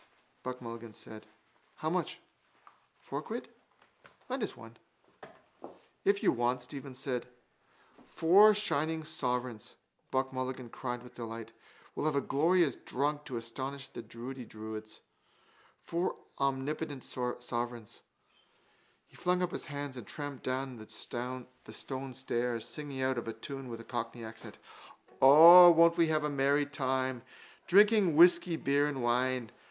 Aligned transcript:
Buck 0.41 0.63
Mulligan 0.63 0.93
said. 0.93 1.27
How 1.75 1.91
much? 1.91 2.21
Four 3.01 3.21
quid? 3.21 3.49
Lend 4.29 4.41
us 4.41 4.57
one. 4.57 4.77
—If 6.03 6.23
you 6.23 6.31
want 6.31 6.61
it, 6.61 6.63
Stephen 6.63 6.95
said. 6.95 7.27
—Four 8.07 8.55
shining 8.55 9.03
sovereigns, 9.03 9.75
Buck 10.09 10.33
Mulligan 10.33 10.69
cried 10.71 11.03
with 11.03 11.13
delight. 11.13 11.53
We'll 11.93 12.07
have 12.07 12.15
a 12.15 12.19
glorious 12.21 12.75
drunk 12.77 13.25
to 13.25 13.37
astonish 13.37 13.89
the 13.89 14.01
druidy 14.01 14.43
druids. 14.43 15.01
Four 15.83 16.15
omnipotent 16.39 17.03
sovereigns. 17.03 18.01
He 19.05 19.15
flung 19.15 19.43
up 19.43 19.51
his 19.51 19.65
hands 19.65 19.97
and 19.97 20.07
tramped 20.07 20.41
down 20.43 20.77
the 20.77 20.89
stone 21.67 22.13
stairs, 22.15 22.67
singing 22.67 23.03
out 23.03 23.19
of 23.19 23.41
tune 23.41 23.69
with 23.69 23.79
a 23.79 23.83
Cockney 23.83 24.25
accent: 24.25 24.57
O, 25.21 25.69
won't 25.69 25.95
we 25.95 26.07
have 26.07 26.23
a 26.23 26.29
merry 26.31 26.65
time, 26.65 27.21
Drinking 27.67 28.15
whisky, 28.15 28.55
beer 28.55 28.87
and 28.87 29.03
wine! 29.03 29.51